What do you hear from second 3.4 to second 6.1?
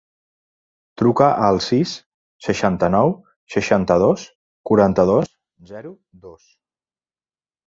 seixanta-dos, quaranta-dos, zero,